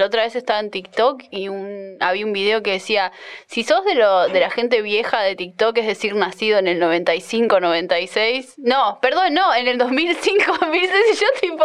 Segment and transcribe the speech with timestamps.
[0.00, 3.12] La otra vez estaba en TikTok y un, había un video que decía,
[3.46, 6.78] si sos de, lo, de la gente vieja de TikTok, es decir, nacido en el
[6.78, 11.64] 95, 96, no, perdón, no, en el 2005, 2006, y yo tipo,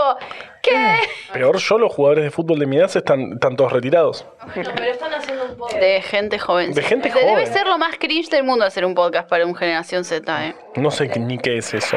[0.62, 0.98] ¿qué?
[1.32, 4.26] Peor yo, los jugadores de fútbol de mi edad están, están todos retirados.
[4.54, 6.74] pero están haciendo un podcast de gente joven.
[6.74, 7.48] De gente Debe joven.
[7.48, 10.56] ser lo más cringe del mundo hacer un podcast para un generación Z, ¿eh?
[10.76, 11.96] No sé ni qué es eso.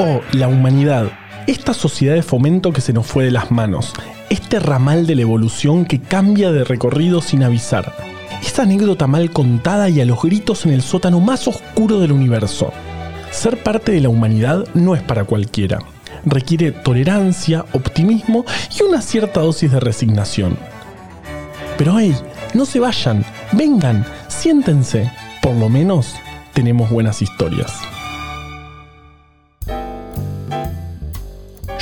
[0.00, 1.10] Oh, la humanidad.
[1.48, 3.92] Esta sociedad de fomento que se nos fue de las manos.
[4.30, 7.92] Este ramal de la evolución que cambia de recorrido sin avisar.
[8.40, 12.72] Esa anécdota mal contada y a los gritos en el sótano más oscuro del universo.
[13.32, 15.80] Ser parte de la humanidad no es para cualquiera.
[16.24, 18.44] Requiere tolerancia, optimismo
[18.78, 20.56] y una cierta dosis de resignación.
[21.76, 22.14] Pero hey,
[22.54, 25.10] no se vayan, vengan, siéntense.
[25.42, 26.14] Por lo menos
[26.52, 27.72] tenemos buenas historias.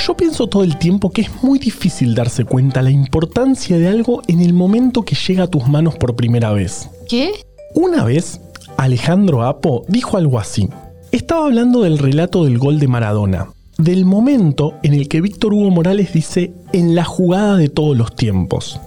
[0.07, 4.21] Yo pienso todo el tiempo que es muy difícil darse cuenta la importancia de algo
[4.29, 6.89] en el momento que llega a tus manos por primera vez.
[7.09, 7.33] ¿Qué?
[7.75, 8.39] Una vez,
[8.77, 10.69] Alejandro Apo dijo algo así.
[11.11, 15.71] Estaba hablando del relato del gol de Maradona, del momento en el que Víctor Hugo
[15.71, 18.79] Morales dice en la jugada de todos los tiempos.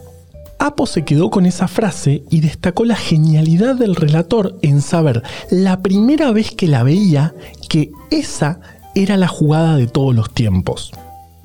[0.58, 5.82] Apo se quedó con esa frase y destacó la genialidad del relator en saber la
[5.82, 7.34] primera vez que la veía
[7.68, 8.60] que esa
[8.94, 10.92] era la jugada de todos los tiempos.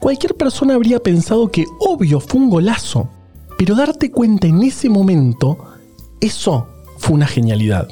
[0.05, 3.09] Cualquier persona habría pensado que obvio fue un golazo,
[3.57, 5.57] pero darte cuenta en ese momento,
[6.21, 6.67] eso
[6.99, 7.87] fue una genialidad.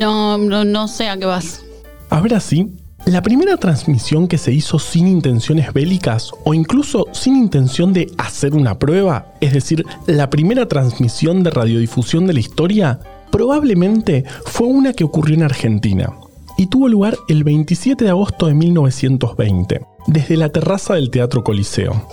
[0.00, 1.62] No, no, no sé a qué vas.
[2.10, 2.72] A ver así,
[3.06, 8.56] la primera transmisión que se hizo sin intenciones bélicas o incluso sin intención de hacer
[8.56, 12.98] una prueba, es decir, la primera transmisión de radiodifusión de la historia,
[13.30, 16.14] probablemente fue una que ocurrió en Argentina
[16.58, 22.08] y tuvo lugar el 27 de agosto de 1920, desde la terraza del Teatro Coliseo.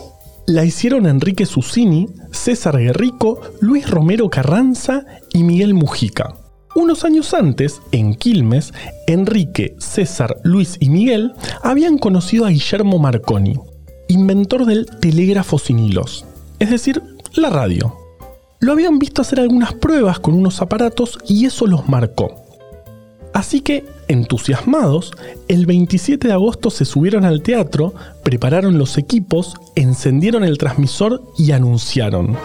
[0.48, 6.36] La hicieron Enrique Susini, César Guerrico, Luis Romero Carranza y Miguel Mujica.
[6.74, 8.74] Unos años antes, en Quilmes,
[9.08, 13.60] Enrique, César, Luis y Miguel habían conocido a Guillermo Marconi,
[14.08, 16.26] inventor del telégrafo sin hilos,
[16.60, 17.02] es decir,
[17.34, 17.96] la radio.
[18.60, 22.51] Lo habían visto hacer algunas pruebas con unos aparatos y eso los marcó.
[23.34, 25.14] Así que, entusiasmados,
[25.48, 27.94] el 27 de agosto se subieron al teatro,
[28.24, 32.38] prepararon los equipos, encendieron el transmisor y anunciaron.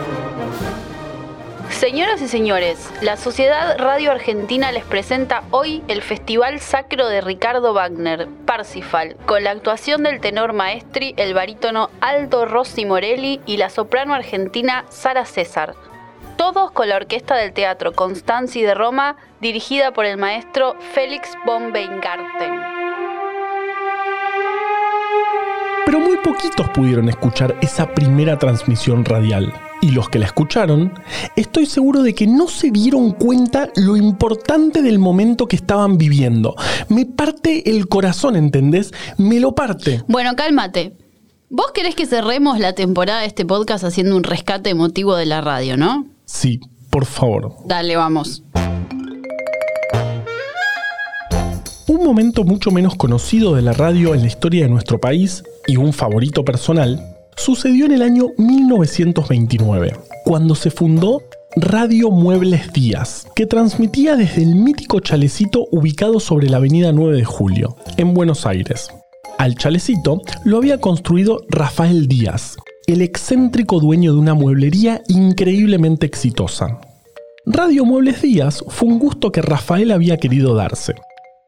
[1.71, 7.75] Señoras y señores, la Sociedad Radio Argentina les presenta hoy el Festival Sacro de Ricardo
[7.75, 13.69] Wagner, Parsifal, con la actuación del tenor maestri, el barítono Aldo Rossi Morelli y la
[13.69, 15.75] soprano argentina Sara César.
[16.37, 21.73] Todos con la orquesta del Teatro Constanzi de Roma, dirigida por el maestro Félix von
[21.73, 22.61] Weingarten.
[25.87, 29.53] Pero muy poquitos pudieron escuchar esa primera transmisión radial.
[29.81, 30.93] Y los que la escucharon,
[31.37, 36.55] estoy seguro de que no se dieron cuenta lo importante del momento que estaban viviendo.
[36.89, 38.93] Me parte el corazón, ¿entendés?
[39.17, 40.03] Me lo parte.
[40.07, 40.93] Bueno, cálmate.
[41.49, 45.41] Vos querés que cerremos la temporada de este podcast haciendo un rescate emotivo de la
[45.41, 46.16] radio, ¿no?
[46.27, 46.61] Sí,
[46.91, 47.55] por favor.
[47.65, 48.43] Dale, vamos.
[51.89, 55.77] Un momento mucho menos conocido de la radio en la historia de nuestro país y
[55.77, 57.01] un favorito personal
[57.37, 61.23] sucedió en el año 1929, cuando se fundó
[61.55, 67.25] Radio Muebles Díaz, que transmitía desde el mítico chalecito ubicado sobre la avenida 9 de
[67.25, 68.89] Julio, en Buenos Aires.
[69.39, 76.79] Al chalecito lo había construido Rafael Díaz, el excéntrico dueño de una mueblería increíblemente exitosa.
[77.45, 80.95] Radio Muebles Díaz fue un gusto que Rafael había querido darse.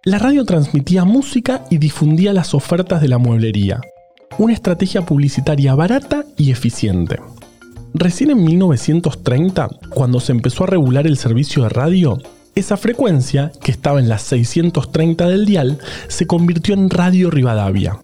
[0.05, 3.81] La radio transmitía música y difundía las ofertas de la mueblería,
[4.39, 7.21] una estrategia publicitaria barata y eficiente.
[7.95, 12.19] Recién en 1930, cuando se empezó a regular el servicio de radio,
[12.57, 15.79] esa frecuencia, que estaba en las 630 del dial,
[16.09, 18.01] se convirtió en Radio Rivadavia.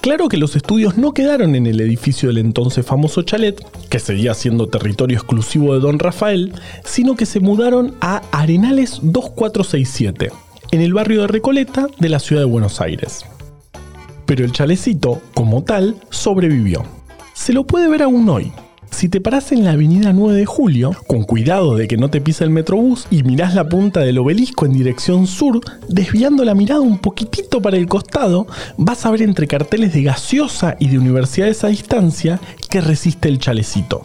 [0.00, 4.34] Claro que los estudios no quedaron en el edificio del entonces famoso chalet, que seguía
[4.34, 6.52] siendo territorio exclusivo de Don Rafael,
[6.84, 10.30] sino que se mudaron a Arenales 2467,
[10.70, 13.24] en el barrio de Recoleta de la ciudad de Buenos Aires
[14.28, 16.84] pero el chalecito, como tal, sobrevivió.
[17.32, 18.52] Se lo puede ver aún hoy.
[18.90, 22.20] Si te parás en la avenida 9 de Julio, con cuidado de que no te
[22.20, 26.80] pise el metrobús y mirás la punta del obelisco en dirección sur, desviando la mirada
[26.80, 28.46] un poquitito para el costado,
[28.76, 33.38] vas a ver entre carteles de gaseosa y de universidades a distancia que resiste el
[33.38, 34.02] chalecito,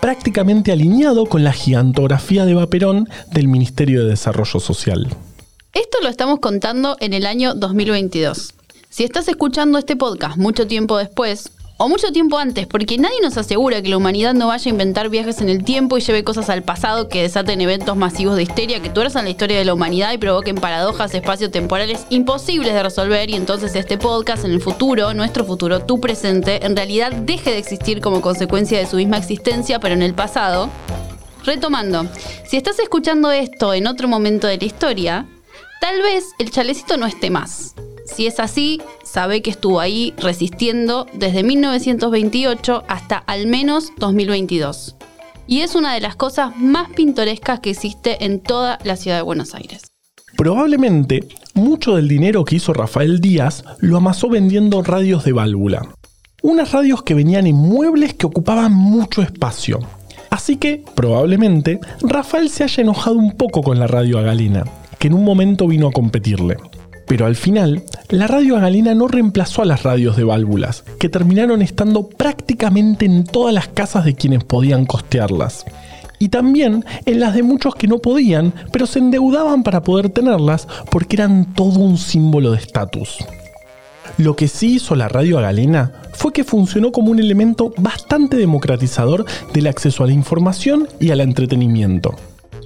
[0.00, 5.08] prácticamente alineado con la gigantografía de Vaperón del Ministerio de Desarrollo Social.
[5.72, 8.54] Esto lo estamos contando en el año 2022.
[8.90, 13.36] Si estás escuchando este podcast mucho tiempo después, o mucho tiempo antes, porque nadie nos
[13.36, 16.48] asegura que la humanidad no vaya a inventar viajes en el tiempo y lleve cosas
[16.48, 20.12] al pasado que desaten eventos masivos de histeria que tuerzan la historia de la humanidad
[20.12, 25.44] y provoquen paradojas espaciotemporales imposibles de resolver y entonces este podcast en el futuro, nuestro
[25.44, 29.94] futuro, tu presente, en realidad deje de existir como consecuencia de su misma existencia, pero
[29.94, 30.70] en el pasado.
[31.44, 32.06] Retomando,
[32.46, 35.26] si estás escuchando esto en otro momento de la historia,
[35.80, 37.74] tal vez el chalecito no esté más.
[38.04, 44.96] Si es así, sabe que estuvo ahí resistiendo desde 1928 hasta al menos 2022.
[45.46, 49.22] Y es una de las cosas más pintorescas que existe en toda la ciudad de
[49.22, 49.82] Buenos Aires.
[50.36, 55.86] Probablemente mucho del dinero que hizo Rafael Díaz lo amasó vendiendo radios de válvula.
[56.42, 59.78] Unas radios que venían en muebles que ocupaban mucho espacio.
[60.30, 64.64] Así que, probablemente, Rafael se haya enojado un poco con la radio a Galena,
[64.98, 66.56] que en un momento vino a competirle.
[67.06, 71.08] Pero al final, la radio a galena no reemplazó a las radios de válvulas, que
[71.08, 75.64] terminaron estando prácticamente en todas las casas de quienes podían costearlas.
[76.18, 80.68] Y también en las de muchos que no podían, pero se endeudaban para poder tenerlas
[80.90, 83.18] porque eran todo un símbolo de estatus.
[84.18, 88.36] Lo que sí hizo la radio a galena fue que funcionó como un elemento bastante
[88.36, 92.14] democratizador del acceso a la información y al entretenimiento.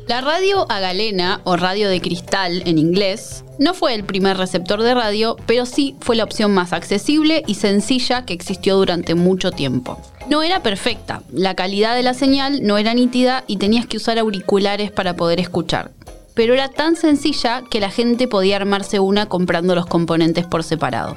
[0.08, 4.81] La radio a galena, o radio de cristal en inglés, no fue el primer receptor
[4.85, 9.50] de radio, pero sí fue la opción más accesible y sencilla que existió durante mucho
[9.50, 10.00] tiempo.
[10.31, 14.17] No era perfecta, la calidad de la señal no era nítida y tenías que usar
[14.20, 15.91] auriculares para poder escuchar.
[16.35, 21.17] Pero era tan sencilla que la gente podía armarse una comprando los componentes por separado.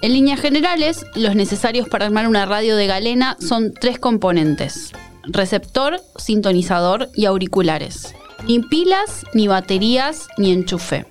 [0.00, 4.92] En líneas generales, los necesarios para armar una radio de galena son tres componentes
[5.26, 8.14] receptor, sintonizador y auriculares.
[8.46, 11.06] Ni pilas, ni baterías, ni enchufe.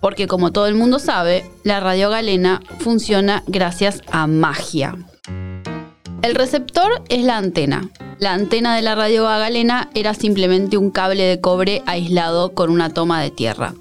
[0.00, 4.96] Porque como todo el mundo sabe, la radio galena funciona gracias a magia.
[6.22, 7.90] El receptor es la antena.
[8.18, 12.90] La antena de la radio galena era simplemente un cable de cobre aislado con una
[12.90, 13.74] toma de tierra.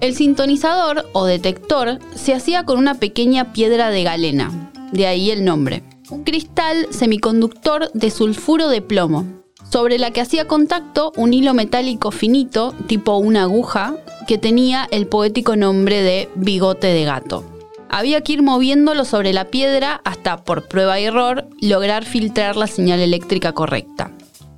[0.00, 5.44] El sintonizador o detector se hacía con una pequeña piedra de galena, de ahí el
[5.44, 9.26] nombre un cristal semiconductor de sulfuro de plomo,
[9.70, 13.96] sobre la que hacía contacto un hilo metálico finito, tipo una aguja,
[14.28, 17.44] que tenía el poético nombre de bigote de gato.
[17.88, 22.66] Había que ir moviéndolo sobre la piedra hasta, por prueba y error, lograr filtrar la
[22.66, 24.10] señal eléctrica correcta.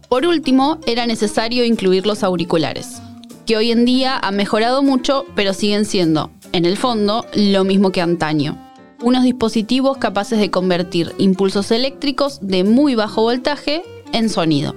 [0.09, 3.01] Por último, era necesario incluir los auriculares,
[3.47, 7.93] que hoy en día han mejorado mucho, pero siguen siendo, en el fondo, lo mismo
[7.93, 8.68] que antaño
[9.01, 14.75] unos dispositivos capaces de convertir impulsos eléctricos de muy bajo voltaje en sonido.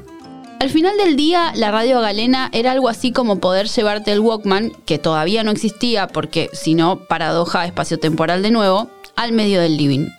[0.60, 4.72] Al final del día, la radio galena era algo así como poder llevarte el Walkman,
[4.86, 10.10] que todavía no existía porque, si no, paradoja espaciotemporal de nuevo, al medio del living.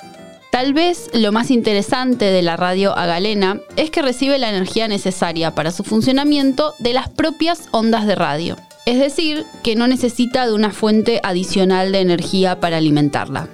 [0.50, 4.88] Tal vez lo más interesante de la radio a galena es que recibe la energía
[4.88, 8.56] necesaria para su funcionamiento de las propias ondas de radio.
[8.84, 13.48] Es decir, que no necesita de una fuente adicional de energía para alimentarla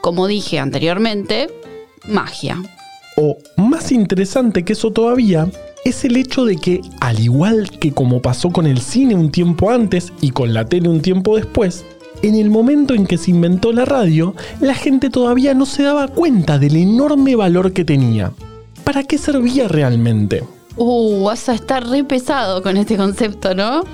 [0.00, 1.48] como dije anteriormente,
[2.06, 2.62] magia.
[3.16, 5.48] O más interesante que eso todavía,
[5.84, 9.70] es el hecho de que, al igual que como pasó con el cine un tiempo
[9.70, 11.84] antes y con la tele un tiempo después,
[12.22, 16.08] en el momento en que se inventó la radio, la gente todavía no se daba
[16.08, 18.32] cuenta del enorme valor que tenía.
[18.84, 20.42] ¿Para qué servía realmente?
[20.82, 23.84] Uh, vas a estar re pesado con este concepto, ¿no?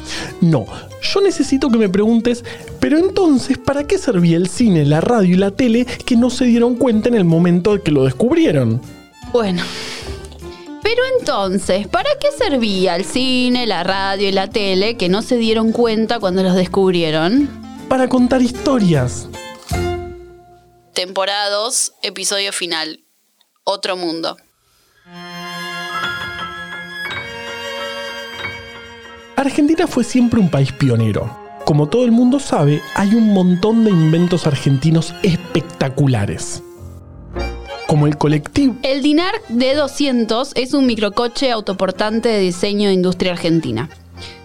[0.40, 0.66] No,
[1.02, 2.44] yo necesito que me preguntes,
[2.78, 6.44] pero entonces, ¿para qué servía el cine, la radio y la tele que no se
[6.44, 8.80] dieron cuenta en el momento de que lo descubrieron?
[9.32, 9.64] Bueno.
[10.80, 15.38] Pero entonces, ¿para qué servía el cine, la radio y la tele que no se
[15.38, 17.48] dieron cuenta cuando los descubrieron?
[17.88, 19.28] Para contar historias.
[20.92, 23.00] Temporada 2, episodio final.
[23.64, 24.36] Otro mundo.
[29.36, 31.30] Argentina fue siempre un país pionero.
[31.66, 36.62] Como todo el mundo sabe, hay un montón de inventos argentinos espectaculares.
[37.86, 38.76] Como el colectivo.
[38.82, 43.90] El Dinar D200 es un microcoche autoportante de diseño de industria argentina.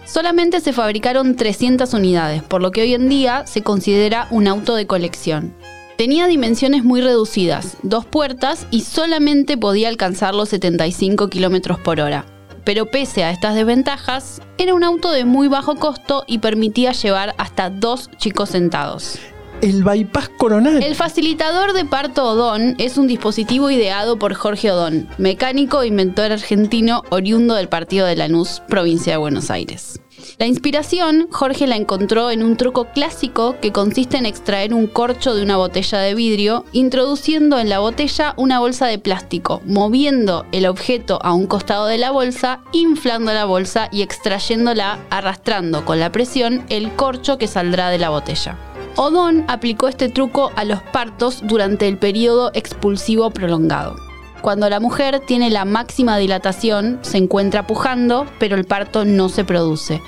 [0.04, 4.74] Solamente se fabricaron 300 unidades, por lo que hoy en día se considera un auto
[4.74, 5.54] de colección.
[5.96, 12.26] Tenía dimensiones muy reducidas, dos puertas y solamente podía alcanzar los 75 km por hora
[12.64, 17.34] pero pese a estas desventajas, era un auto de muy bajo costo y permitía llevar
[17.38, 19.18] hasta dos chicos sentados.
[19.62, 20.82] El bypass coronal.
[20.82, 26.32] El facilitador de parto Odón es un dispositivo ideado por Jorge Odón, mecánico e inventor
[26.32, 30.01] argentino oriundo del partido de Lanús, provincia de Buenos Aires.
[30.38, 35.34] La inspiración, Jorge la encontró en un truco clásico que consiste en extraer un corcho
[35.34, 40.66] de una botella de vidrio, introduciendo en la botella una bolsa de plástico, moviendo el
[40.66, 46.10] objeto a un costado de la bolsa, inflando la bolsa y extrayéndola arrastrando con la
[46.10, 48.56] presión el corcho que saldrá de la botella.
[48.96, 54.11] Odón aplicó este truco a los partos durante el periodo expulsivo prolongado.
[54.42, 59.44] Cuando la mujer tiene la máxima dilatación, se encuentra pujando, pero el parto no se
[59.44, 60.02] produce.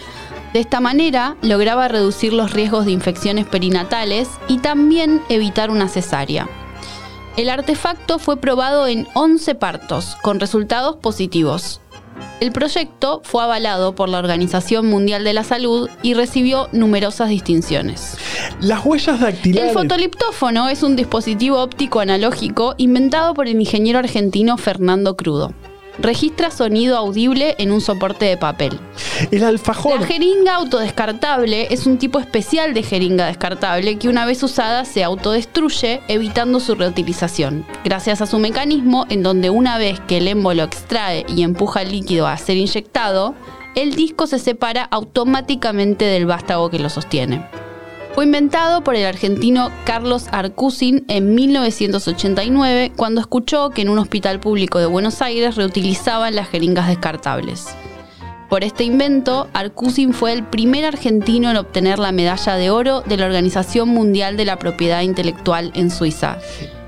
[0.53, 6.49] De esta manera lograba reducir los riesgos de infecciones perinatales y también evitar una cesárea.
[7.37, 11.81] El artefacto fue probado en 11 partos, con resultados positivos.
[12.41, 18.17] El proyecto fue avalado por la Organización Mundial de la Salud y recibió numerosas distinciones.
[18.61, 19.71] Las huellas dactilares.
[19.71, 25.55] El fotoliptófono es un dispositivo óptico analógico inventado por el ingeniero argentino Fernando Crudo
[25.99, 28.79] registra sonido audible en un soporte de papel.
[29.31, 30.01] El alfajor.
[30.01, 35.05] La jeringa autodescartable es un tipo especial de jeringa descartable que una vez usada se
[35.05, 40.63] autodestruye evitando su reutilización, gracias a su mecanismo en donde una vez que el émbolo
[40.65, 43.35] extrae y empuja el líquido a ser inyectado,
[43.75, 47.45] el disco se separa automáticamente del vástago que lo sostiene.
[48.15, 54.39] Fue inventado por el argentino Carlos Arcusin en 1989 cuando escuchó que en un hospital
[54.39, 57.75] público de Buenos Aires reutilizaban las jeringas descartables.
[58.55, 63.17] Por este invento, Arcusin fue el primer argentino en obtener la medalla de oro de
[63.17, 66.39] la Organización Mundial de la Propiedad Intelectual en Suiza.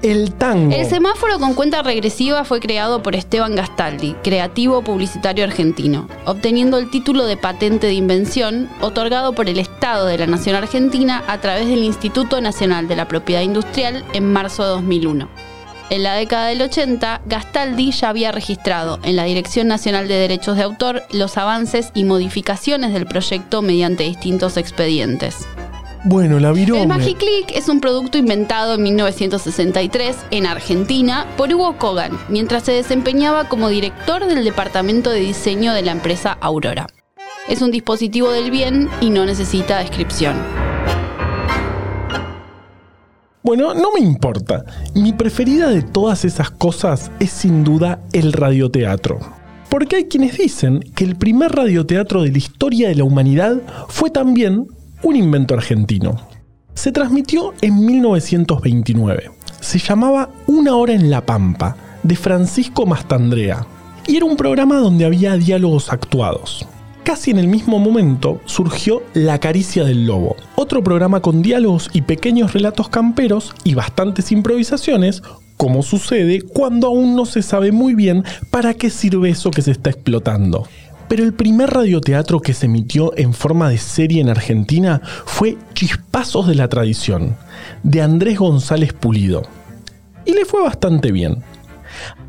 [0.01, 0.73] El tango.
[0.73, 6.89] El semáforo con cuenta regresiva fue creado por Esteban Gastaldi, creativo publicitario argentino, obteniendo el
[6.89, 11.67] título de patente de invención otorgado por el Estado de la Nación Argentina a través
[11.67, 15.46] del Instituto Nacional de la Propiedad Industrial en marzo de 2001.
[15.89, 20.57] En la década del 80, Gastaldi ya había registrado en la Dirección Nacional de Derechos
[20.57, 25.47] de Autor los avances y modificaciones del proyecto mediante distintos expedientes.
[26.03, 26.83] Bueno, la virome.
[26.83, 32.73] El Magiclick es un producto inventado en 1963 en Argentina por Hugo Kogan, mientras se
[32.73, 36.89] desempeñaba como director del departamento de diseño de la empresa Aurora.
[37.49, 40.66] Es un dispositivo del bien y no necesita descripción.
[43.47, 44.65] Bueno, no me importa.
[44.97, 49.21] Mi preferida de todas esas cosas es sin duda el radioteatro.
[49.71, 54.11] Porque hay quienes dicen que el primer radioteatro de la historia de la humanidad fue
[54.11, 54.67] también
[55.05, 56.17] un invento argentino.
[56.75, 59.31] Se transmitió en 1929.
[59.61, 63.65] Se llamaba Una hora en la Pampa, de Francisco Mastandrea,
[64.09, 66.67] y era un programa donde había diálogos actuados.
[67.07, 72.03] Casi en el mismo momento surgió La Caricia del Lobo, otro programa con diálogos y
[72.03, 75.23] pequeños relatos camperos y bastantes improvisaciones,
[75.57, 79.71] como sucede cuando aún no se sabe muy bien para qué sirve eso que se
[79.71, 80.67] está explotando.
[81.09, 86.49] Pero el primer radioteatro que se emitió en forma de serie en Argentina fue Chispazos
[86.49, 87.37] de la Tradición,
[87.85, 89.43] de Andrés González Pulido.
[90.25, 91.45] Y le fue bastante bien.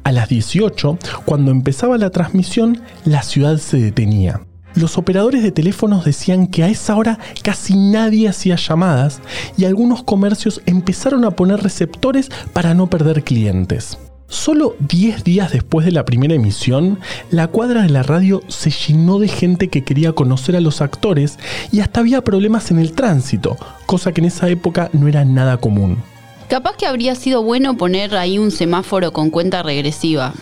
[0.04, 4.47] A las 18, cuando empezaba la transmisión, la ciudad se detenía
[4.78, 9.22] los operadores de teléfonos decían que a esa hora casi nadie hacía llamadas
[9.58, 13.98] y algunos comercios empezaron a poner receptores para no perder clientes.
[14.30, 17.00] Solo 10 días después de la primera emisión,
[17.32, 21.40] la cuadra de la radio se llenó de gente que quería conocer a los actores
[21.72, 23.56] y hasta había problemas en el tránsito,
[23.86, 26.04] cosa que en esa época no era nada común.
[26.50, 30.34] Capaz que habría sido bueno poner ahí un semáforo con cuenta regresiva.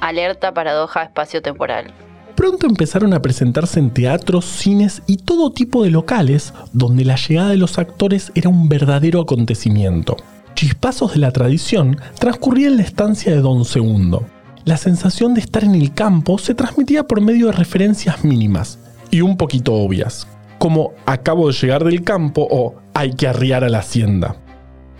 [0.00, 1.92] Alerta paradoja espacio-temporal.
[2.34, 7.50] Pronto empezaron a presentarse en teatros, cines y todo tipo de locales donde la llegada
[7.50, 10.16] de los actores era un verdadero acontecimiento.
[10.54, 14.26] Chispazos de la tradición transcurría en la estancia de Don Segundo.
[14.64, 18.78] La sensación de estar en el campo se transmitía por medio de referencias mínimas
[19.10, 20.26] y un poquito obvias,
[20.58, 24.36] como acabo de llegar del campo o hay que arriar a la hacienda.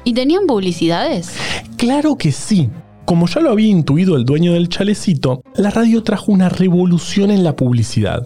[0.04, 1.34] ¿Y tenían publicidades?
[1.76, 2.68] Claro que sí.
[3.04, 7.42] Como ya lo había intuido el dueño del chalecito, la radio trajo una revolución en
[7.42, 8.23] la publicidad.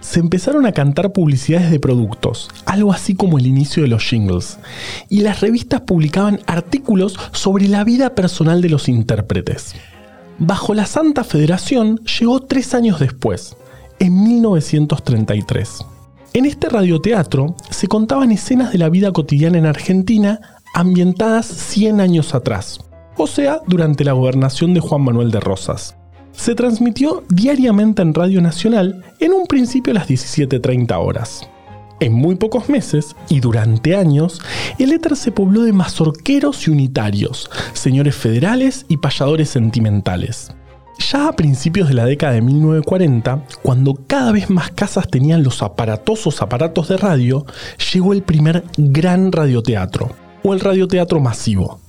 [0.00, 4.58] Se empezaron a cantar publicidades de productos, algo así como el inicio de los jingles,
[5.10, 9.74] y las revistas publicaban artículos sobre la vida personal de los intérpretes.
[10.38, 13.56] Bajo la Santa Federación llegó tres años después,
[13.98, 15.84] en 1933.
[16.32, 20.40] En este radioteatro se contaban escenas de la vida cotidiana en Argentina
[20.74, 22.83] ambientadas 100 años atrás
[23.16, 25.96] o sea, durante la gobernación de Juan Manuel de Rosas.
[26.32, 31.48] Se transmitió diariamente en Radio Nacional, en un principio a las 17.30 horas.
[32.00, 34.40] En muy pocos meses, y durante años,
[34.78, 40.52] el éter se pobló de mazorqueros y unitarios, señores federales y payadores sentimentales.
[40.98, 45.62] Ya a principios de la década de 1940, cuando cada vez más casas tenían los
[45.62, 47.46] aparatosos aparatos de radio,
[47.92, 50.10] llegó el primer gran radioteatro,
[50.42, 51.80] o el radioteatro masivo,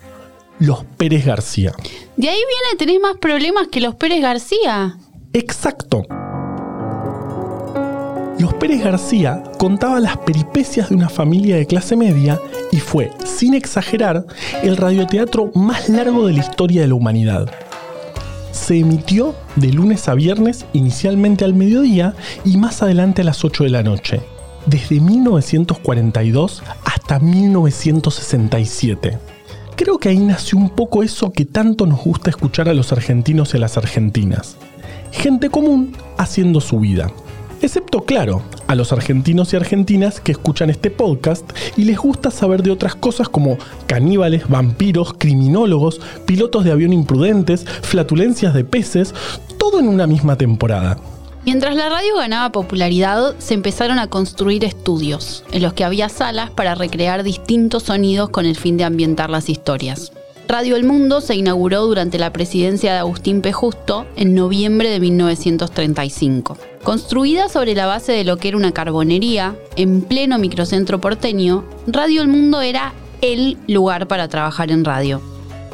[0.60, 1.74] los Pérez García.
[2.18, 4.98] De ahí viene, tenés más problemas que los Pérez García.
[5.34, 6.06] Exacto.
[8.40, 12.40] Los Pérez García contaba las peripecias de una familia de clase media
[12.72, 14.26] y fue, sin exagerar,
[14.62, 17.50] el radioteatro más largo de la historia de la humanidad.
[18.52, 23.66] Se emitió de lunes a viernes, inicialmente al mediodía y más adelante a las 8
[23.66, 24.22] de la noche,
[24.66, 29.35] desde 1942 hasta 1967.
[29.76, 33.54] Creo que ahí nació un poco eso que tanto nos gusta escuchar a los argentinos
[33.54, 34.56] y a las argentinas.
[35.12, 37.12] Gente común haciendo su vida.
[37.62, 42.64] Excepto, claro, a los argentinos y argentinas que escuchan este podcast y les gusta saber
[42.64, 49.14] de otras cosas como caníbales, vampiros, criminólogos, pilotos de avión imprudentes, flatulencias de peces,
[49.58, 50.98] todo en una misma temporada.
[51.46, 56.50] Mientras la radio ganaba popularidad, se empezaron a construir estudios, en los que había salas
[56.50, 60.12] para recrear distintos sonidos con el fin de ambientar las historias.
[60.48, 63.54] Radio El Mundo se inauguró durante la presidencia de Agustín P.
[63.54, 66.58] Justo en noviembre de 1935.
[66.84, 72.24] Construida sobre la base de lo que era una carbonería, en pleno microcentro porteño, Radio
[72.24, 75.22] El Mundo era el lugar para trabajar en radio.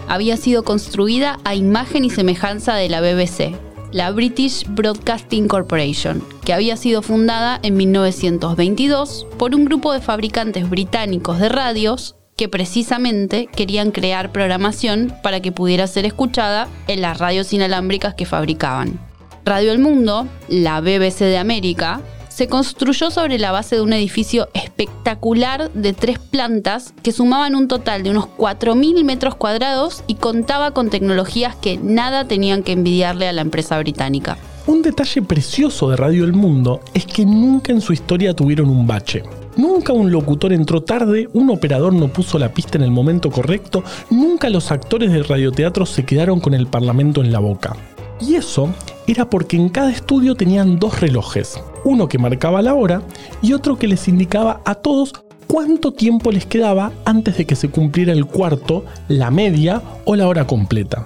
[0.10, 3.56] Había sido construida a imagen y semejanza de la BBC,
[3.91, 10.69] la British Broadcasting Corporation, que había sido fundada en 1922 por un grupo de fabricantes
[10.69, 17.19] británicos de radios que precisamente querían crear programación para que pudiera ser escuchada en las
[17.19, 19.00] radios inalámbricas que fabricaban.
[19.45, 22.01] Radio El Mundo, la BBC de América,
[22.41, 27.67] se construyó sobre la base de un edificio espectacular de tres plantas que sumaban un
[27.67, 33.27] total de unos 4.000 metros cuadrados y contaba con tecnologías que nada tenían que envidiarle
[33.27, 34.39] a la empresa británica.
[34.65, 38.88] Un detalle precioso de Radio El Mundo es que nunca en su historia tuvieron un
[38.88, 39.21] bache.
[39.55, 43.83] Nunca un locutor entró tarde, un operador no puso la pista en el momento correcto,
[44.10, 47.75] nunca los actores del radioteatro se quedaron con el parlamento en la boca.
[48.19, 48.74] Y eso
[49.08, 53.01] era porque en cada estudio tenían dos relojes, uno que marcaba la hora
[53.42, 55.14] y otro que les indicaba a todos
[55.48, 60.27] cuánto tiempo les quedaba antes de que se cumpliera el cuarto, la media o la
[60.27, 61.05] hora completa.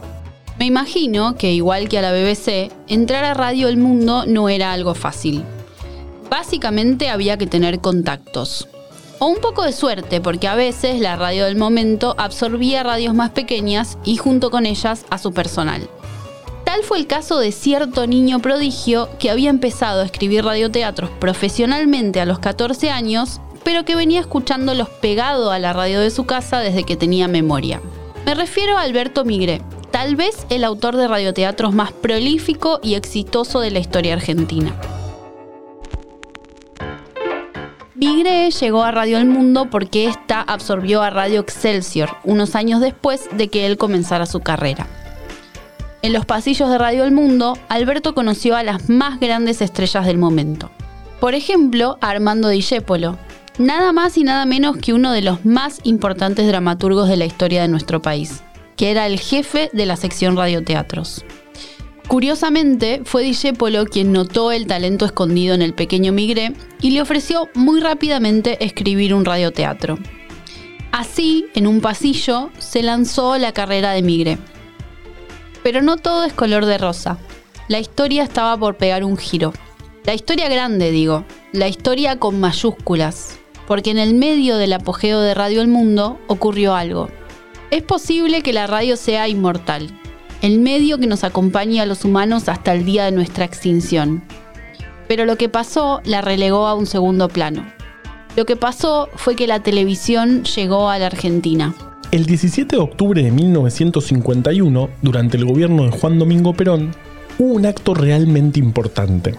[0.59, 4.71] Me imagino que igual que a la BBC, entrar a Radio El Mundo no era
[4.71, 5.43] algo fácil.
[6.29, 8.69] Básicamente había que tener contactos.
[9.19, 13.31] O un poco de suerte, porque a veces la radio del momento absorbía radios más
[13.31, 15.89] pequeñas y junto con ellas a su personal.
[16.65, 22.19] Tal fue el caso de cierto niño prodigio que había empezado a escribir radioteatros profesionalmente
[22.19, 26.59] a los 14 años, pero que venía escuchándolos pegado a la radio de su casa
[26.59, 27.81] desde que tenía memoria.
[28.25, 33.59] Me refiero a Alberto Migre, tal vez el autor de radioteatros más prolífico y exitoso
[33.59, 34.75] de la historia argentina.
[37.93, 43.29] Migre llegó a Radio El Mundo porque ésta absorbió a Radio Excelsior unos años después
[43.31, 45.04] de que él comenzara su carrera.
[46.05, 50.19] En los pasillos de Radio El Mundo, Alberto conoció a las más grandes estrellas del
[50.19, 50.69] momento.
[51.19, 53.17] Por ejemplo, a Armando Discépolo,
[53.57, 57.63] nada más y nada menos que uno de los más importantes dramaturgos de la historia
[57.63, 58.43] de nuestro país,
[58.77, 61.25] que era el jefe de la sección radioteatros.
[62.07, 67.49] Curiosamente, fue Discépolo quien notó el talento escondido en el pequeño Migré y le ofreció
[67.55, 69.97] muy rápidamente escribir un radioteatro.
[70.91, 74.37] Así, en un pasillo, se lanzó la carrera de Migré.
[75.65, 77.17] Pero no todo es color de rosa.
[77.69, 79.51] La historia estaba por pegar un giro.
[80.03, 81.25] La historia grande, digo.
[81.53, 83.39] La historia con mayúsculas.
[83.67, 87.09] Porque en el medio del apogeo de Radio El Mundo ocurrió algo.
[87.71, 89.89] Es posible que la radio sea inmortal,
[90.43, 94.23] el medio que nos acompaña a los humanos hasta el día de nuestra extinción.
[95.07, 97.65] Pero lo que pasó la relegó a un segundo plano.
[98.35, 101.73] Lo que pasó fue que la televisión llegó a la Argentina.
[102.15, 106.91] El 17 de octubre de 1951, durante el gobierno de Juan Domingo Perón,
[107.37, 109.35] hubo un acto realmente importante.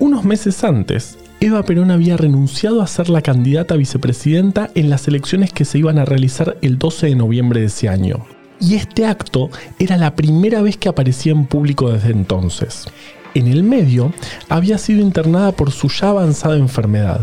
[0.00, 5.06] Unos meses antes, Eva Perón había renunciado a ser la candidata a vicepresidenta en las
[5.06, 8.26] elecciones que se iban a realizar el 12 de noviembre de ese año
[8.58, 12.86] y este acto era la primera vez que aparecía en público desde entonces.
[13.34, 14.12] En el medio
[14.48, 17.20] había sido internada por su ya avanzada enfermedad.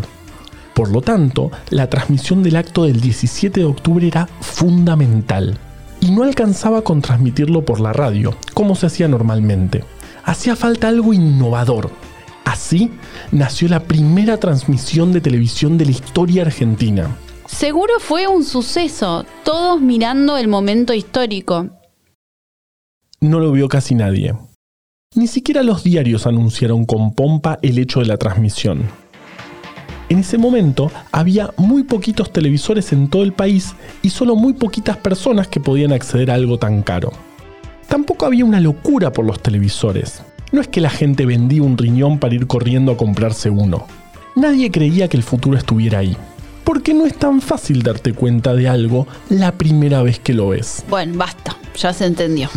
[0.78, 5.58] Por lo tanto, la transmisión del acto del 17 de octubre era fundamental.
[6.00, 9.82] Y no alcanzaba con transmitirlo por la radio, como se hacía normalmente.
[10.22, 11.90] Hacía falta algo innovador.
[12.44, 12.92] Así
[13.32, 17.10] nació la primera transmisión de televisión de la historia argentina.
[17.46, 21.70] Seguro fue un suceso, todos mirando el momento histórico.
[23.20, 24.32] No lo vio casi nadie.
[25.16, 28.88] Ni siquiera los diarios anunciaron con pompa el hecho de la transmisión.
[30.08, 34.96] En ese momento había muy poquitos televisores en todo el país y solo muy poquitas
[34.96, 37.12] personas que podían acceder a algo tan caro.
[37.88, 40.22] Tampoco había una locura por los televisores.
[40.50, 43.86] No es que la gente vendía un riñón para ir corriendo a comprarse uno.
[44.34, 46.16] Nadie creía que el futuro estuviera ahí.
[46.64, 50.84] Porque no es tan fácil darte cuenta de algo la primera vez que lo ves.
[50.88, 52.48] Bueno, basta, ya se entendió.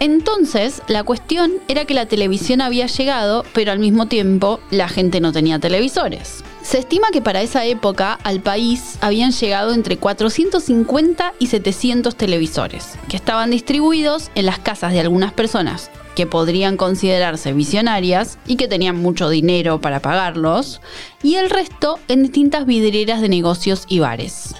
[0.00, 5.20] Entonces, la cuestión era que la televisión había llegado, pero al mismo tiempo la gente
[5.20, 6.44] no tenía televisores.
[6.64, 12.98] Se estima que para esa época al país habían llegado entre 450 y 700 televisores,
[13.06, 18.66] que estaban distribuidos en las casas de algunas personas que podrían considerarse visionarias y que
[18.66, 20.80] tenían mucho dinero para pagarlos,
[21.22, 24.54] y el resto en distintas vidrieras de negocios y bares.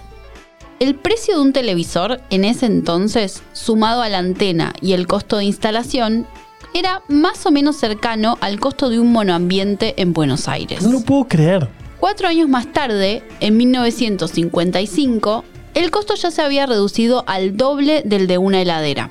[0.81, 5.39] El precio de un televisor en ese entonces, sumado a la antena y el costo
[5.39, 6.27] de instalación,
[6.75, 10.83] era más o menos cercano al costo de un monoambiente en Buenos Aires.
[10.83, 11.84] No lo puedo creer.
[12.05, 18.27] Cuatro años más tarde, en 1955, el costo ya se había reducido al doble del
[18.27, 19.11] de una heladera.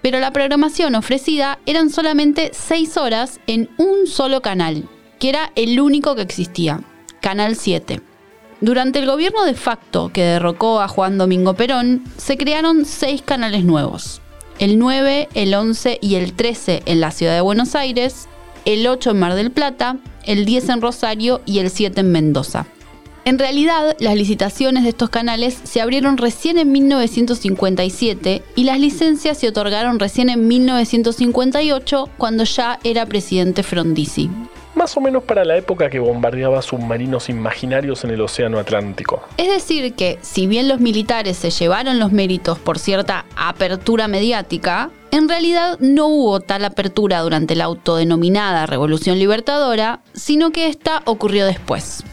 [0.00, 4.88] Pero la programación ofrecida eran solamente seis horas en un solo canal,
[5.18, 6.82] que era el único que existía,
[7.20, 8.00] Canal 7.
[8.60, 13.64] Durante el gobierno de facto que derrocó a Juan Domingo Perón, se crearon seis canales
[13.64, 14.22] nuevos.
[14.60, 18.28] El 9, el 11 y el 13 en la ciudad de Buenos Aires,
[18.66, 19.96] el 8 en Mar del Plata,
[20.30, 22.66] el 10 en Rosario y el 7 en Mendoza.
[23.24, 29.38] En realidad, las licitaciones de estos canales se abrieron recién en 1957 y las licencias
[29.38, 34.30] se otorgaron recién en 1958 cuando ya era presidente Frondizi
[34.80, 39.22] más o menos para la época que bombardeaba submarinos imaginarios en el Océano Atlántico.
[39.36, 44.90] Es decir, que si bien los militares se llevaron los méritos por cierta apertura mediática,
[45.10, 51.46] en realidad no hubo tal apertura durante la autodenominada Revolución Libertadora, sino que esta ocurrió
[51.46, 52.04] después.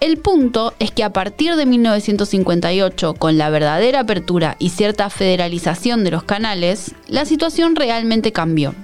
[0.00, 6.04] El punto es que a partir de 1958, con la verdadera apertura y cierta federalización
[6.04, 8.74] de los canales, la situación realmente cambió.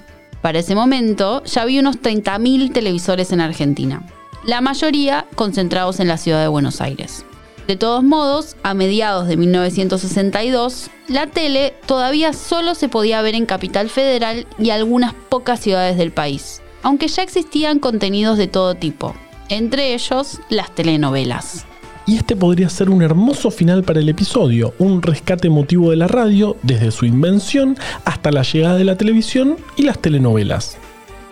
[0.41, 4.05] Para ese momento ya había unos 30.000 televisores en Argentina,
[4.45, 7.25] la mayoría concentrados en la ciudad de Buenos Aires.
[7.67, 13.45] De todos modos, a mediados de 1962, la tele todavía solo se podía ver en
[13.45, 19.13] Capital Federal y algunas pocas ciudades del país, aunque ya existían contenidos de todo tipo,
[19.49, 21.65] entre ellos las telenovelas
[22.07, 26.07] y este podría ser un hermoso final para el episodio, un rescate emotivo de la
[26.07, 30.77] radio desde su invención hasta la llegada de la televisión y las telenovelas.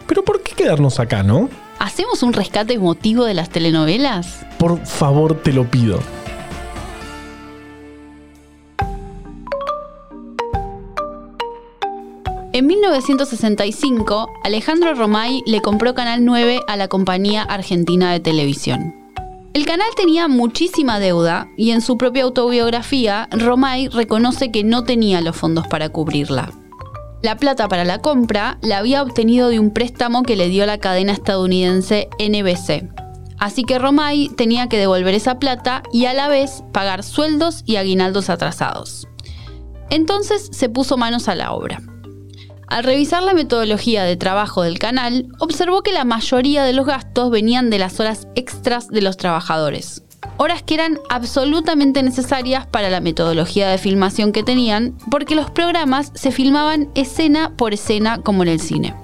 [0.05, 1.49] Pero ¿por qué quedarnos acá, no?
[1.79, 4.45] ¿Hacemos un rescate emotivo de las telenovelas?
[4.59, 5.99] Por favor, te lo pido.
[12.55, 18.95] En 1965, Alejandro Romay le compró Canal 9 a la compañía argentina de televisión.
[19.53, 25.19] El canal tenía muchísima deuda y en su propia autobiografía, Romay reconoce que no tenía
[25.19, 26.49] los fondos para cubrirla.
[27.21, 30.77] La plata para la compra la había obtenido de un préstamo que le dio la
[30.77, 32.89] cadena estadounidense NBC.
[33.37, 37.75] Así que Romay tenía que devolver esa plata y a la vez pagar sueldos y
[37.75, 39.09] aguinaldos atrasados.
[39.89, 41.81] Entonces se puso manos a la obra.
[42.67, 47.29] Al revisar la metodología de trabajo del canal, observó que la mayoría de los gastos
[47.29, 50.03] venían de las horas extras de los trabajadores.
[50.37, 56.11] Horas que eran absolutamente necesarias para la metodología de filmación que tenían, porque los programas
[56.15, 58.95] se filmaban escena por escena como en el cine.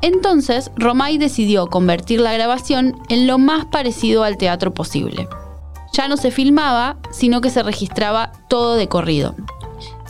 [0.00, 5.28] Entonces, Romay decidió convertir la grabación en lo más parecido al teatro posible.
[5.92, 9.34] Ya no se filmaba, sino que se registraba todo de corrido.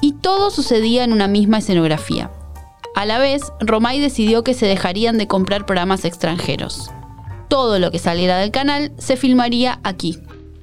[0.00, 2.30] Y todo sucedía en una misma escenografía.
[2.94, 6.92] A la vez, Romay decidió que se dejarían de comprar programas extranjeros.
[7.48, 10.18] Todo lo que saliera del canal se filmaría aquí.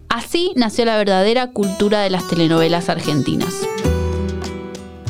[0.08, 3.68] Así nació la verdadera cultura de las telenovelas argentinas.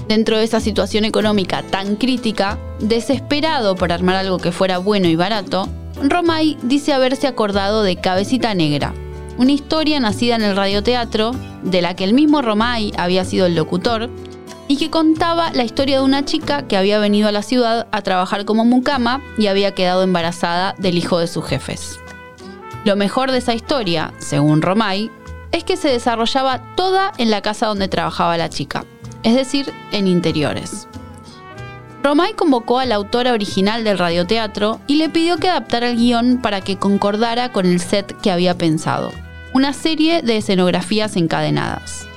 [0.08, 5.16] Dentro de esa situación económica tan crítica, desesperado por armar algo que fuera bueno y
[5.16, 5.70] barato,
[6.02, 8.94] Romay dice haberse acordado de Cabecita Negra,
[9.38, 11.32] una historia nacida en el radioteatro,
[11.64, 14.10] de la que el mismo Romay había sido el locutor,
[14.68, 18.02] y que contaba la historia de una chica que había venido a la ciudad a
[18.02, 22.00] trabajar como mucama y había quedado embarazada del hijo de sus jefes.
[22.86, 25.12] Lo mejor de esa historia, según Romay,
[25.52, 28.86] es que se desarrollaba toda en la casa donde trabajaba la chica,
[29.24, 30.88] es decir, en interiores.
[32.04, 36.42] Romay convocó a la autora original del radioteatro y le pidió que adaptara el guion
[36.42, 39.12] para que concordara con el set que había pensado,
[39.54, 42.08] una serie de escenografías encadenadas.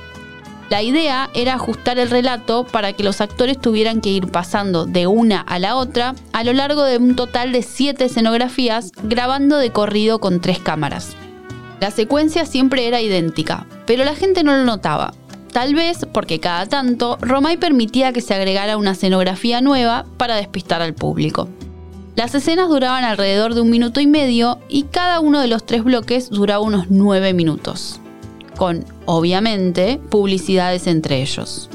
[0.69, 5.05] La idea era ajustar el relato para que los actores tuvieran que ir pasando de
[5.05, 9.71] una a la otra a lo largo de un total de siete escenografías, grabando de
[9.71, 11.15] corrido con tres cámaras.
[11.79, 15.13] La secuencia siempre era idéntica, pero la gente no lo notaba.
[15.53, 20.81] Tal vez porque cada tanto Romay permitía que se agregara una escenografía nueva para despistar
[20.81, 21.47] al público.
[22.15, 25.83] Las escenas duraban alrededor de un minuto y medio y cada uno de los tres
[25.83, 28.01] bloques duraba unos nueve minutos
[28.55, 31.69] con, obviamente, publicidades entre ellos.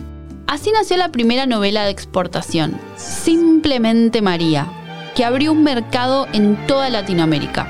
[0.47, 4.67] Así nació la primera novela de exportación, Simplemente María,
[5.15, 7.69] que abrió un mercado en toda Latinoamérica.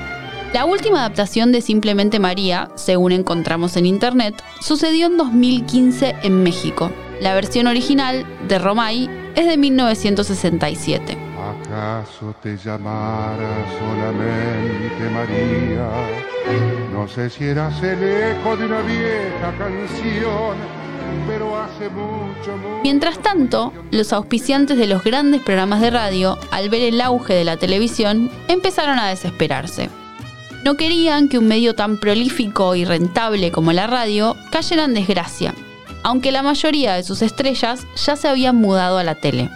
[0.53, 6.91] La última adaptación de Simplemente María, según encontramos en internet, sucedió en 2015 en México.
[7.21, 11.30] La versión original, de Romay, es de 1967.
[11.51, 15.89] ¿Acaso te llamara solamente María?
[16.93, 20.55] No sé si eras el eco de una vieja canción,
[21.27, 22.57] pero hace mucho.
[22.83, 27.43] Mientras tanto, los auspiciantes de los grandes programas de radio, al ver el auge de
[27.43, 29.89] la televisión, empezaron a desesperarse.
[30.63, 35.53] No querían que un medio tan prolífico y rentable como la radio cayera en desgracia,
[36.03, 39.49] aunque la mayoría de sus estrellas ya se habían mudado a la tele.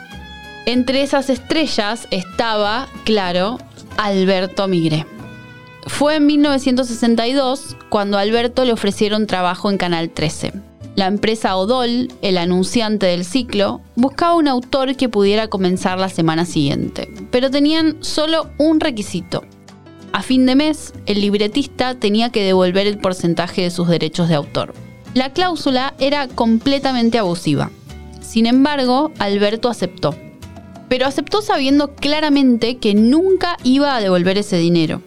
[0.65, 3.59] Entre esas estrellas estaba, claro,
[3.97, 5.05] Alberto Migre.
[5.85, 10.53] Fue en 1962 cuando a Alberto le ofrecieron trabajo en Canal 13.
[10.95, 16.45] La empresa Odol, el anunciante del ciclo, buscaba un autor que pudiera comenzar la semana
[16.45, 19.43] siguiente, pero tenían solo un requisito.
[20.13, 24.35] A fin de mes, el libretista tenía que devolver el porcentaje de sus derechos de
[24.35, 24.73] autor.
[25.13, 27.69] La cláusula era completamente abusiva.
[28.21, 30.15] Sin embargo, Alberto aceptó.
[30.89, 35.01] Pero aceptó sabiendo claramente que nunca iba a devolver ese dinero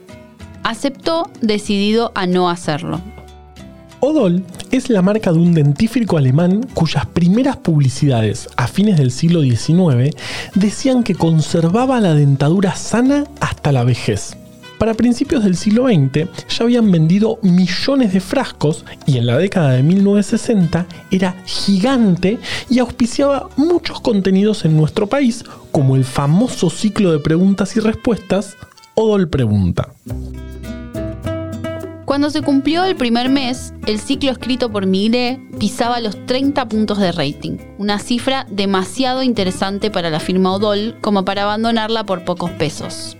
[0.68, 3.00] aceptó decidido a no hacerlo.
[4.00, 9.40] Odol es la marca de un dentífrico alemán cuyas primeras publicidades a fines del siglo
[9.42, 10.14] XIX
[10.54, 14.37] decían que conservaba la dentadura sana hasta la vejez.
[14.78, 19.72] Para principios del siglo XX ya habían vendido millones de frascos y en la década
[19.72, 22.38] de 1960 era gigante
[22.70, 28.56] y auspiciaba muchos contenidos en nuestro país como el famoso ciclo de preguntas y respuestas
[28.94, 29.88] Odol Pregunta.
[32.04, 36.98] Cuando se cumplió el primer mes, el ciclo escrito por Miguel pisaba los 30 puntos
[36.98, 42.50] de rating, una cifra demasiado interesante para la firma Odol como para abandonarla por pocos
[42.52, 43.17] pesos.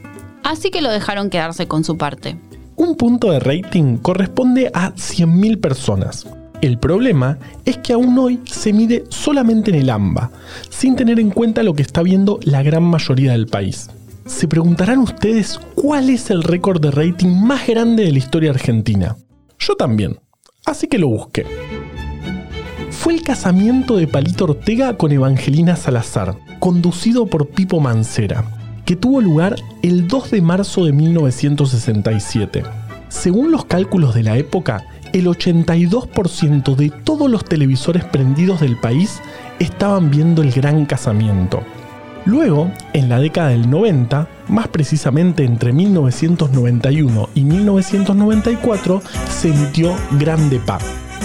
[0.48, 2.38] Así que lo dejaron quedarse con su parte.
[2.74, 6.26] Un punto de rating corresponde a 100.000 personas.
[6.62, 10.30] El problema es que aún hoy se mide solamente en el AMBA,
[10.70, 13.90] sin tener en cuenta lo que está viendo la gran mayoría del país.
[14.24, 19.18] Se preguntarán ustedes cuál es el récord de rating más grande de la historia argentina.
[19.58, 20.18] Yo también,
[20.64, 21.44] así que lo busqué.
[22.90, 28.57] Fue el casamiento de Palito Ortega con Evangelina Salazar, conducido por Pipo Mancera,
[28.88, 32.62] que tuvo lugar el 2 de marzo de 1967.
[33.11, 39.20] Según los cálculos de la época, el 82% de todos los televisores prendidos del país
[39.59, 41.61] estaban viendo el gran casamiento.
[42.24, 50.61] Luego, en la década del 90, más precisamente entre 1991 y 1994, se emitió Grande
[50.61, 50.79] Pa,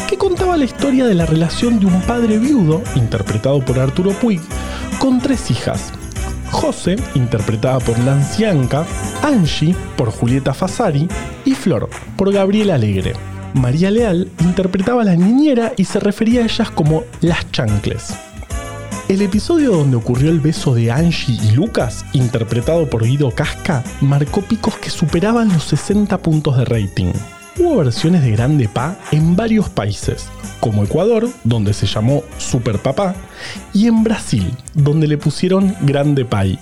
[0.09, 4.41] que contaba la historia de la relación de un padre viudo, interpretado por Arturo Puig,
[4.99, 5.93] con tres hijas.
[6.53, 8.85] José, interpretada por Nancy Anca,
[9.21, 11.09] Angie, por Julieta Fasari,
[11.43, 13.13] y Flor, por Gabriela Alegre.
[13.53, 18.13] María Leal interpretaba a la niñera y se refería a ellas como las chancles.
[19.09, 24.41] El episodio donde ocurrió el beso de Angie y Lucas, interpretado por Guido Casca, marcó
[24.41, 27.11] picos que superaban los 60 puntos de rating.
[27.55, 30.27] Hubo versiones de Grande Pa en varios países,
[30.59, 33.13] como Ecuador, donde se llamó Super Papá,
[33.73, 36.57] y en Brasil, donde le pusieron Grande Pai.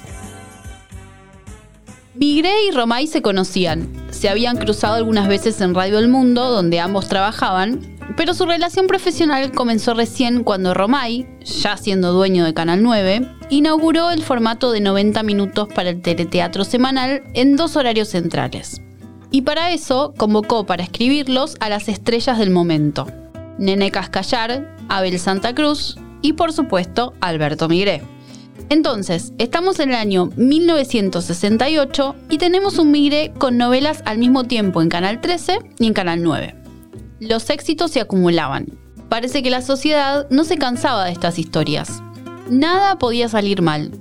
[2.13, 6.81] Migré y Romay se conocían, se habían cruzado algunas veces en Radio El Mundo, donde
[6.81, 12.83] ambos trabajaban, pero su relación profesional comenzó recién cuando Romay, ya siendo dueño de Canal
[12.83, 18.81] 9, inauguró el formato de 90 minutos para el teleteatro semanal en dos horarios centrales.
[19.31, 23.07] Y para eso convocó para escribirlos a las estrellas del momento,
[23.57, 28.03] Nene Cascallar, Abel Santa Cruz y por supuesto Alberto Migré.
[28.69, 34.81] Entonces, estamos en el año 1968 y tenemos un Migré con novelas al mismo tiempo
[34.81, 36.61] en Canal 13 y en Canal 9
[37.21, 38.65] los éxitos se acumulaban.
[39.07, 42.01] Parece que la sociedad no se cansaba de estas historias.
[42.49, 43.91] Nada podía salir mal,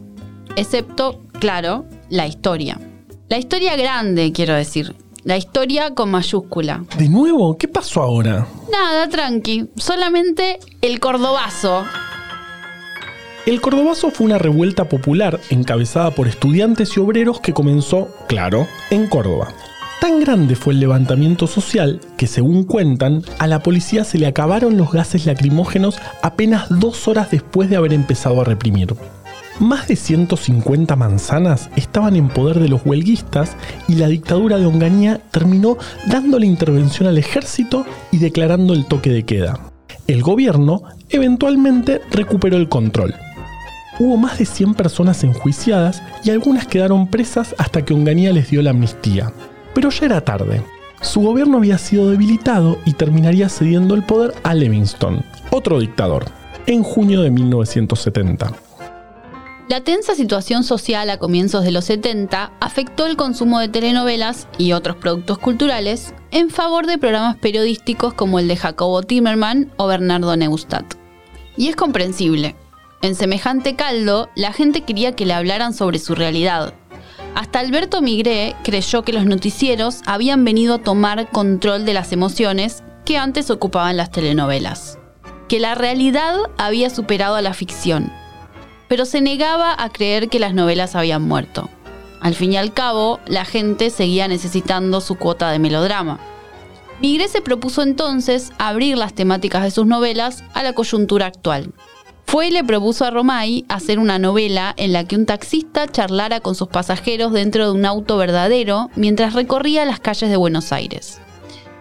[0.57, 2.81] excepto, claro, la historia.
[3.29, 4.97] La historia grande, quiero decir.
[5.24, 6.85] La historia con mayúscula.
[6.98, 7.56] ¿De nuevo?
[7.56, 8.46] ¿Qué pasó ahora?
[8.70, 11.85] Nada, tranqui, solamente el cordobazo.
[13.46, 19.06] El Cordobazo fue una revuelta popular encabezada por estudiantes y obreros que comenzó, claro, en
[19.06, 19.48] Córdoba.
[20.00, 24.76] Tan grande fue el levantamiento social que, según cuentan, a la policía se le acabaron
[24.76, 28.94] los gases lacrimógenos apenas dos horas después de haber empezado a reprimir.
[29.61, 35.20] Más de 150 manzanas estaban en poder de los huelguistas y la dictadura de Onganía
[35.31, 35.77] terminó
[36.09, 39.61] dando la intervención al ejército y declarando el toque de queda.
[40.09, 43.14] El gobierno eventualmente recuperó el control
[44.01, 48.62] hubo más de 100 personas enjuiciadas y algunas quedaron presas hasta que Onganía les dio
[48.62, 49.31] la amnistía.
[49.75, 50.62] Pero ya era tarde.
[51.03, 56.25] Su gobierno había sido debilitado y terminaría cediendo el poder a Livingston, otro dictador,
[56.66, 58.53] en junio de 1970.
[59.70, 64.72] La tensa situación social a comienzos de los 70 afectó el consumo de telenovelas y
[64.72, 70.37] otros productos culturales en favor de programas periodísticos como el de Jacobo Timerman o Bernardo
[70.37, 70.96] Neustadt.
[71.56, 72.56] Y es comprensible,
[73.00, 76.74] en semejante caldo, la gente quería que le hablaran sobre su realidad.
[77.37, 82.83] Hasta Alberto Migré creyó que los noticieros habían venido a tomar control de las emociones
[83.04, 84.98] que antes ocupaban las telenovelas.
[85.46, 88.12] Que la realidad había superado a la ficción.
[88.90, 91.70] Pero se negaba a creer que las novelas habían muerto.
[92.20, 96.18] Al fin y al cabo, la gente seguía necesitando su cuota de melodrama.
[97.00, 101.72] Migré se propuso entonces abrir las temáticas de sus novelas a la coyuntura actual.
[102.26, 106.40] Fue y le propuso a Romay hacer una novela en la que un taxista charlara
[106.40, 111.20] con sus pasajeros dentro de un auto verdadero mientras recorría las calles de Buenos Aires.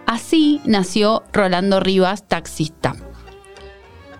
[0.06, 2.94] Así nació Rolando Rivas, taxista.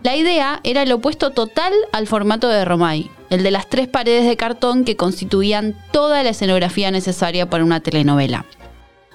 [0.02, 4.26] La idea era el opuesto total al formato de Romay, el de las tres paredes
[4.26, 8.46] de cartón que constituían toda la escenografía necesaria para una telenovela.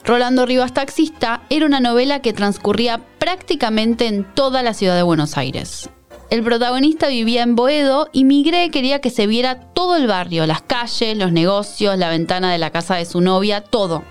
[0.03, 5.37] Rolando Rivas Taxista era una novela que transcurría prácticamente en toda la ciudad de Buenos
[5.37, 5.89] Aires.
[6.29, 10.61] El protagonista vivía en Boedo y Migré quería que se viera todo el barrio, las
[10.61, 14.03] calles, los negocios, la ventana de la casa de su novia, todo.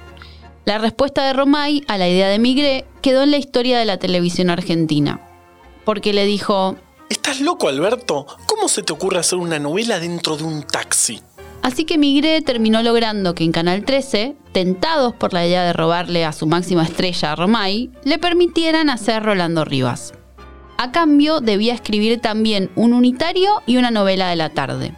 [0.64, 3.98] La respuesta de Romay a la idea de Migré quedó en la historia de la
[3.98, 5.20] televisión argentina.
[5.84, 6.76] Porque le dijo,
[7.08, 8.26] ¿Estás loco, Alberto?
[8.46, 11.20] ¿Cómo se te ocurre hacer una novela dentro de un taxi?
[11.62, 16.24] Así que Migré terminó logrando que en Canal 13, tentados por la idea de robarle
[16.24, 20.12] a su máxima estrella Romay, le permitieran hacer Rolando Rivas.
[20.76, 24.94] A cambio, debía escribir también un unitario y una novela de la tarde.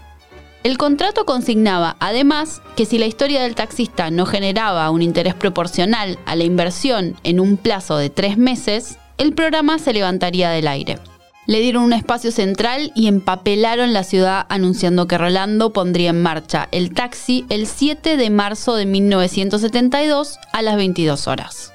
[0.64, 6.18] El contrato consignaba, además, que si la historia del taxista no generaba un interés proporcional
[6.26, 10.98] a la inversión en un plazo de tres meses, el programa se levantaría del aire.
[11.46, 16.68] Le dieron un espacio central y empapelaron la ciudad anunciando que Rolando pondría en marcha
[16.72, 21.72] el taxi el 7 de marzo de 1972 a las 22 horas.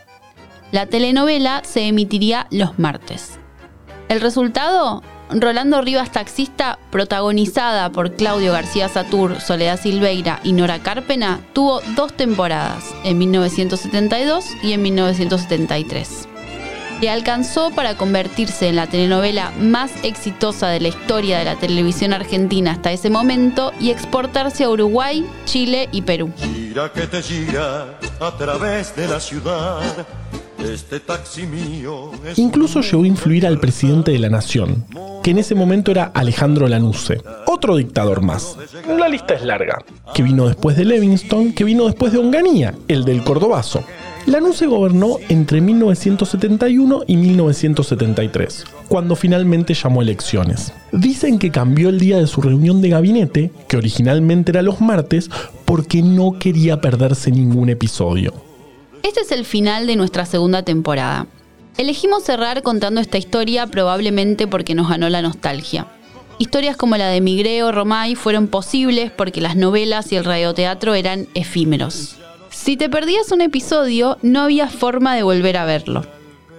[0.71, 3.39] La telenovela se emitiría los martes.
[4.10, 11.39] El resultado, Rolando Rivas Taxista, protagonizada por Claudio García Satur, Soledad Silveira y Nora Carpena,
[11.54, 16.27] tuvo dos temporadas, en 1972 y en 1973.
[17.02, 22.14] Le alcanzó para convertirse en la telenovela más exitosa de la historia de la televisión
[22.14, 26.32] argentina hasta ese momento y exportarse a Uruguay, Chile y Perú.
[26.94, 27.22] que te
[28.20, 29.82] a través de la ciudad
[30.64, 34.86] este taxi mío Incluso llegó a influir al presidente de la nación,
[35.24, 38.58] que en ese momento era Alejandro Lanusse, otro dictador más.
[38.88, 39.84] La lista es larga.
[40.14, 43.84] Que vino después de Levingston, que vino después de Onganía, el del Cordobazo.
[44.25, 50.73] Lanusse gobernó entre 1971 y 1973, cuando finalmente llamó elecciones.
[50.91, 55.29] Dicen que cambió el día de su reunión de gabinete, que originalmente era los martes,
[55.65, 58.34] porque no quería perderse ningún episodio.
[59.03, 61.27] Este es el final de nuestra segunda temporada.
[61.77, 65.88] Elegimos cerrar contando esta historia probablemente porque nos ganó la nostalgia.
[66.38, 71.27] Historias como la de Migreo Romay fueron posibles porque las novelas y el radioteatro eran
[71.34, 72.17] efímeros.
[72.63, 76.06] Si te perdías un episodio, no había forma de volver a verlo.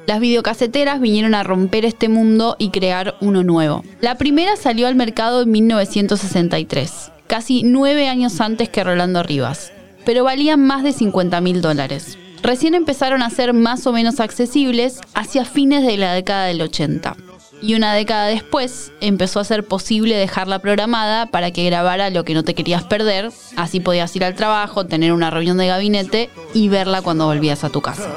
[0.09, 3.85] Las videocaseteras vinieron a romper este mundo y crear uno nuevo.
[4.01, 9.73] La primera salió al mercado en 1963, casi nueve años antes que Rolando Rivas,
[10.05, 15.01] pero valían más de 50 mil dólares recién empezaron a ser más o menos accesibles
[15.15, 17.17] hacia fines de la década del 80.
[17.63, 22.35] Y una década después empezó a ser posible dejarla programada para que grabara lo que
[22.35, 26.69] no te querías perder, así podías ir al trabajo, tener una reunión de gabinete y
[26.69, 28.11] verla cuando volvías a tu casa.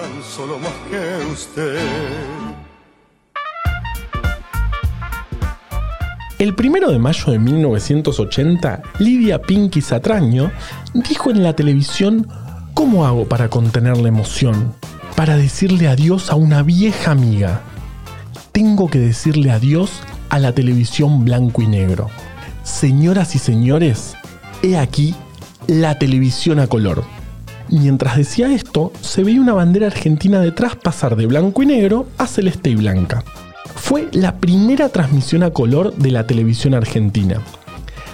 [6.39, 10.51] El primero de mayo de 1980, Lidia Pinky Satraño
[10.95, 12.27] dijo en la televisión
[12.73, 14.73] ¿Cómo hago para contener la emoción?
[15.15, 17.61] Para decirle adiós a una vieja amiga.
[18.55, 19.91] Tengo que decirle adiós
[20.29, 22.09] a la televisión blanco y negro.
[22.63, 24.13] Señoras y señores,
[24.63, 25.13] he aquí
[25.67, 27.03] la televisión a color.
[27.67, 32.27] Mientras decía esto, se veía una bandera argentina detrás pasar de blanco y negro a
[32.27, 33.25] celeste y blanca.
[33.75, 37.41] Fue la primera transmisión a color de la televisión argentina.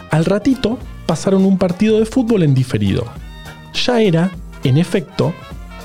[0.09, 3.05] Al ratito pasaron un partido de fútbol en diferido.
[3.75, 4.31] Ya era,
[4.63, 5.35] en efecto,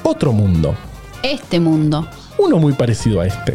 [0.02, 0.74] otro mundo.
[1.22, 2.08] Este mundo.
[2.38, 3.54] Uno muy parecido a este.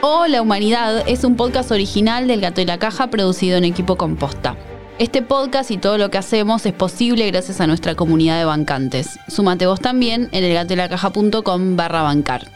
[0.00, 4.56] Hola Humanidad es un podcast original del Gato y la Caja producido en equipo composta.
[5.00, 9.18] Este podcast y todo lo que hacemos es posible gracias a nuestra comunidad de bancantes.
[9.26, 12.46] Súmate vos también en elgatoylacaja.com barra bancar.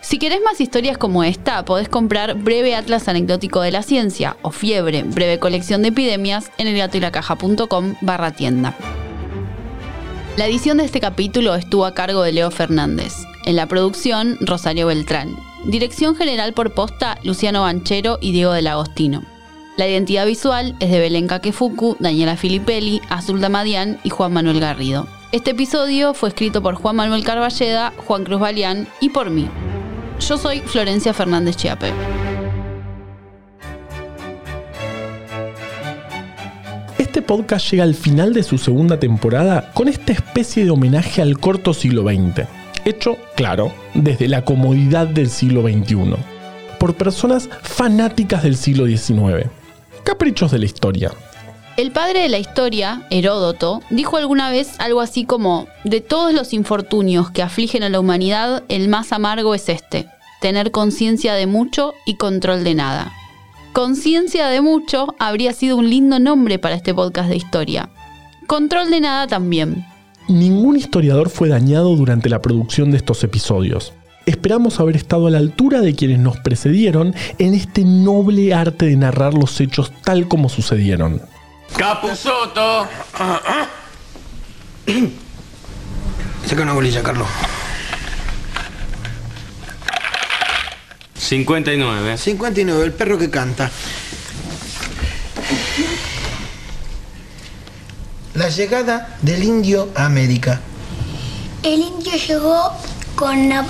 [0.00, 4.52] Si querés más historias como esta, podés comprar Breve Atlas Anecdótico de la Ciencia o
[4.52, 8.76] Fiebre, breve colección de epidemias en elgatoylacaja.com barra tienda.
[10.36, 13.24] La edición de este capítulo estuvo a cargo de Leo Fernández.
[13.44, 15.45] En la producción, Rosario Beltrán.
[15.66, 19.24] Dirección general por posta, Luciano Banchero y Diego del Agostino.
[19.76, 25.08] La identidad visual es de Belén Kakefuku, Daniela Filippelli, Azul Damadian y Juan Manuel Garrido.
[25.32, 29.48] Este episodio fue escrito por Juan Manuel Carballeda, Juan Cruz Balián y por mí.
[30.20, 31.92] Yo soy Florencia Fernández Chiape.
[36.96, 41.40] Este podcast llega al final de su segunda temporada con esta especie de homenaje al
[41.40, 42.46] corto siglo XX,
[42.86, 46.16] hecho, claro, desde la comodidad del siglo XXI,
[46.78, 49.50] por personas fanáticas del siglo XIX
[50.06, 51.12] caprichos de la historia.
[51.76, 56.54] El padre de la historia, Heródoto, dijo alguna vez algo así como, de todos los
[56.54, 60.06] infortunios que afligen a la humanidad, el más amargo es este,
[60.40, 63.12] tener conciencia de mucho y control de nada.
[63.72, 67.90] Conciencia de mucho habría sido un lindo nombre para este podcast de historia.
[68.46, 69.84] Control de nada también.
[70.28, 73.92] Ningún historiador fue dañado durante la producción de estos episodios
[74.26, 78.96] esperamos haber estado a la altura de quienes nos precedieron en este noble arte de
[78.96, 81.22] narrar los hechos tal como sucedieron.
[81.76, 82.88] Capuzoto.
[86.46, 87.28] Saca una bolilla, Carlos.
[91.14, 92.18] 59.
[92.18, 93.70] 59, el perro que canta.
[98.46, 100.60] La llegada del indio a América.
[101.64, 102.70] El indio llegó
[103.16, 103.62] con a,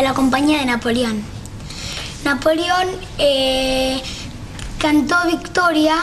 [0.00, 1.24] la compañía de Napoleón.
[2.22, 2.86] Napoleón
[3.18, 4.00] eh,
[4.78, 5.96] cantó victoria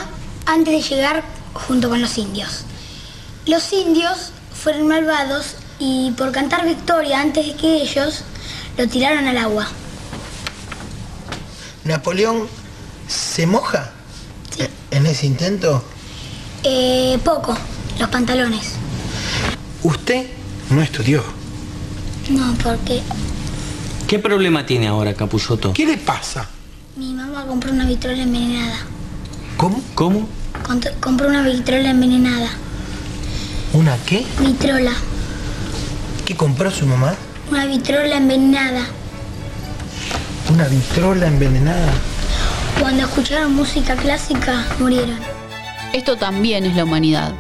[0.46, 1.24] antes de llegar
[1.54, 2.66] junto con los indios.
[3.46, 8.26] Los indios fueron malvados y por cantar victoria antes de que ellos
[8.78, 9.66] lo tiraron al agua.
[11.86, 12.50] ¿Napoleón
[13.08, 13.94] se moja
[14.92, 15.82] en ese intento?
[16.66, 17.58] Eh, poco,
[18.04, 18.74] los pantalones.
[19.82, 20.28] Usted
[20.70, 21.24] no estudió.
[22.30, 23.02] No, porque...
[24.08, 25.72] ¿Qué problema tiene ahora, Capulloto?
[25.72, 26.50] ¿Qué le pasa?
[26.98, 28.76] Mi mamá compró una vitrola envenenada.
[29.56, 29.82] ¿Cómo?
[29.96, 30.28] ¿Cómo?
[31.00, 32.50] compró una vitrola envenenada.
[33.72, 34.26] ¿Una qué?
[34.40, 34.92] Vitrola.
[36.26, 37.16] ¿Qué compró su mamá?
[37.50, 38.86] Una vitrola envenenada.
[40.52, 41.94] ¿Una vitrola envenenada?
[42.82, 45.20] Cuando escucharon música clásica, murieron.
[45.94, 47.34] Esto también es la humanidad.